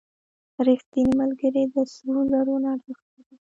[0.67, 3.21] •رښتینی ملګری د سرو زرو نه ارزښت لري.